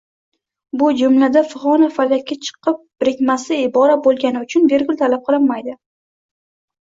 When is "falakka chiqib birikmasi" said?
1.97-3.59